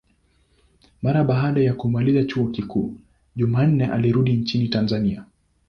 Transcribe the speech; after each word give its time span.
Mara 1.01 1.23
baada 1.23 1.61
ya 1.61 1.73
kumaliza 1.73 2.23
chuo 2.23 2.47
kikuu, 2.47 2.97
Jumanne 3.35 3.85
alirudi 3.85 4.33
nchini 4.33 4.67
Tanzania. 4.67 5.25